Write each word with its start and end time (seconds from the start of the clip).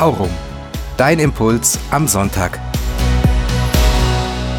Aurum. 0.00 0.30
Dein 0.96 1.18
Impuls 1.18 1.78
am 1.90 2.08
Sonntag. 2.08 2.58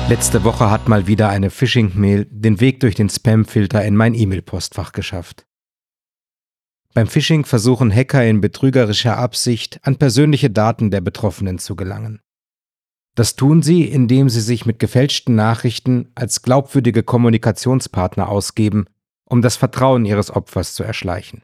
Letzte 0.07 0.43
Woche 0.43 0.69
hat 0.69 0.87
mal 0.87 1.07
wieder 1.07 1.29
eine 1.29 1.49
Phishing-Mail 1.49 2.27
den 2.29 2.59
Weg 2.59 2.79
durch 2.79 2.93
den 2.93 3.09
Spam-Filter 3.09 3.83
in 3.83 3.95
mein 3.95 4.13
E-Mail-Postfach 4.13 4.91
geschafft. 4.91 5.47
Beim 6.93 7.07
Phishing 7.07 7.43
versuchen 7.43 7.91
Hacker 7.91 8.23
in 8.23 8.39
betrügerischer 8.39 9.17
Absicht 9.17 9.79
an 9.81 9.95
persönliche 9.95 10.51
Daten 10.51 10.91
der 10.91 11.01
Betroffenen 11.01 11.57
zu 11.57 11.75
gelangen. 11.75 12.21
Das 13.15 13.35
tun 13.35 13.63
sie, 13.63 13.85
indem 13.85 14.29
sie 14.29 14.41
sich 14.41 14.67
mit 14.67 14.77
gefälschten 14.77 15.33
Nachrichten 15.33 16.11
als 16.13 16.43
glaubwürdige 16.43 17.01
Kommunikationspartner 17.01 18.29
ausgeben, 18.29 18.85
um 19.25 19.41
das 19.41 19.55
Vertrauen 19.55 20.05
ihres 20.05 20.29
Opfers 20.29 20.75
zu 20.75 20.83
erschleichen. 20.83 21.43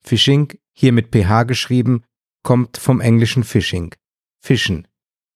Phishing, 0.00 0.48
hier 0.72 0.92
mit 0.92 1.14
PH 1.14 1.42
geschrieben, 1.42 2.04
kommt 2.44 2.76
vom 2.76 3.00
englischen 3.00 3.42
Fishing, 3.42 3.92
Fischen, 4.40 4.86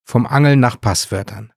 vom 0.04 0.26
Angeln 0.26 0.60
nach 0.60 0.80
Passwörtern. 0.80 1.52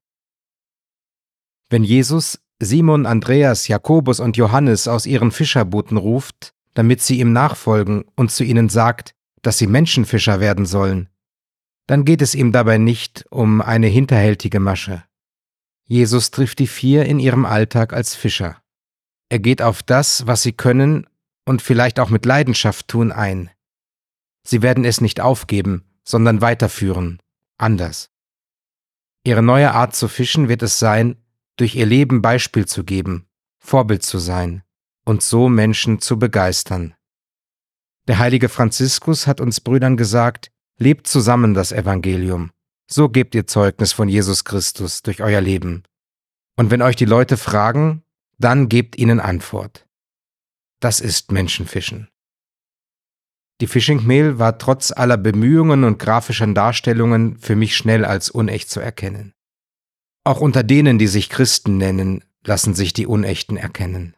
Wenn 1.70 1.84
Jesus 1.84 2.40
Simon, 2.60 3.06
Andreas, 3.06 3.68
Jakobus 3.68 4.20
und 4.20 4.38
Johannes 4.38 4.88
aus 4.88 5.06
ihren 5.06 5.32
Fischerbooten 5.32 5.98
ruft, 5.98 6.54
damit 6.74 7.02
sie 7.02 7.20
ihm 7.20 7.34
nachfolgen 7.34 8.06
und 8.16 8.32
zu 8.32 8.44
ihnen 8.44 8.70
sagt, 8.70 9.14
dass 9.42 9.58
sie 9.58 9.68
Menschenfischer 9.68 10.40
werden 10.40 10.66
sollen, 10.66 11.10
dann 11.88 12.06
geht 12.06 12.22
es 12.22 12.36
ihm 12.36 12.52
dabei 12.52 12.78
nicht 12.78 13.26
um 13.30 13.62
eine 13.62 13.88
hinterhältige 13.88 14.60
Masche. 14.60 15.04
Jesus 15.86 16.32
trifft 16.32 16.60
die 16.60 16.68
vier 16.68 17.06
in 17.06 17.20
ihrem 17.20 17.46
Alltag 17.46 17.94
als 17.94 18.16
Fischer. 18.16 18.62
Er 19.30 19.40
geht 19.40 19.62
auf 19.62 19.84
das, 19.84 20.28
was 20.28 20.44
sie 20.44 20.54
können 20.54 21.08
und 21.46 21.62
vielleicht 21.62 22.00
auch 22.00 22.10
mit 22.10 22.26
Leidenschaft 22.26 22.88
tun, 22.88 23.12
ein. 23.12 23.50
Sie 24.44 24.62
werden 24.62 24.86
es 24.86 25.02
nicht 25.02 25.22
aufgeben, 25.22 25.86
sondern 26.04 26.42
weiterführen, 26.42 27.20
anders. 27.58 28.10
Ihre 29.24 29.44
neue 29.44 29.74
Art 29.74 29.96
zu 29.96 30.08
fischen 30.08 30.50
wird 30.50 30.64
es 30.64 30.80
sein, 30.80 31.16
durch 31.58 31.76
ihr 31.76 31.86
Leben 31.86 32.22
Beispiel 32.22 32.66
zu 32.66 32.84
geben, 32.84 33.28
Vorbild 33.60 34.04
zu 34.04 34.18
sein 34.18 34.64
und 35.06 35.22
so 35.22 35.48
Menschen 35.50 36.00
zu 36.00 36.18
begeistern. 36.18 36.96
Der 38.08 38.18
heilige 38.18 38.50
Franziskus 38.50 39.28
hat 39.28 39.40
uns 39.40 39.62
Brüdern 39.62 39.96
gesagt, 39.96 40.52
lebt 40.78 41.08
zusammen 41.08 41.54
das 41.54 41.72
Evangelium, 41.72 42.52
so 42.88 43.10
gebt 43.10 43.36
ihr 43.36 43.46
Zeugnis 43.46 43.94
von 43.94 44.10
Jesus 44.10 44.44
Christus 44.44 45.04
durch 45.04 45.22
euer 45.22 45.42
Leben. 45.42 45.84
Und 46.56 46.72
wenn 46.72 46.82
euch 46.82 46.96
die 46.96 47.06
Leute 47.06 47.38
fragen, 47.38 48.04
dann 48.40 48.70
gebt 48.70 48.98
ihnen 48.98 49.20
Antwort. 49.20 49.88
Das 50.80 51.00
ist 51.00 51.32
Menschenfischen. 51.32 52.11
Die 53.62 53.68
Phishing-Mail 53.68 54.40
war 54.40 54.58
trotz 54.58 54.92
aller 54.92 55.18
Bemühungen 55.18 55.84
und 55.84 56.00
grafischen 56.00 56.56
Darstellungen 56.56 57.38
für 57.38 57.56
mich 57.56 57.78
schnell 57.78 58.06
als 58.06 58.32
unecht 58.32 58.72
zu 58.72 58.80
erkennen. 58.80 59.34
Auch 60.24 60.42
unter 60.42 60.64
denen, 60.64 60.98
die 60.98 61.06
sich 61.06 61.30
Christen 61.30 61.78
nennen, 61.78 62.24
lassen 62.44 62.74
sich 62.74 62.92
die 62.94 63.06
Unechten 63.06 63.58
erkennen. 63.58 64.16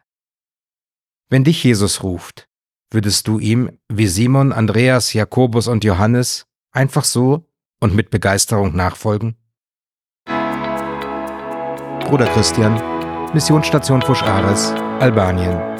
Wenn 1.28 1.44
dich 1.44 1.62
Jesus 1.62 2.02
ruft, 2.02 2.48
würdest 2.90 3.28
du 3.28 3.38
ihm, 3.38 3.78
wie 3.90 4.06
Simon, 4.06 4.50
Andreas, 4.50 5.12
Jakobus 5.12 5.68
und 5.68 5.84
Johannes, 5.84 6.46
einfach 6.72 7.04
so 7.04 7.46
und 7.80 7.94
mit 7.94 8.08
Begeisterung 8.08 8.74
nachfolgen? 8.74 9.36
Bruder 12.06 12.26
Christian, 12.32 12.80
Missionsstation 13.34 14.00
Fusch 14.00 14.22
Ares, 14.22 14.70
Albanien. 15.00 15.73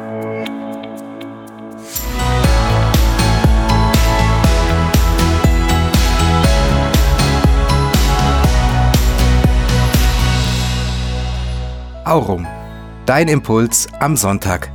Aurum. 12.05 12.47
Dein 13.07 13.29
Impuls 13.29 13.87
am 13.99 14.17
Sonntag. 14.17 14.74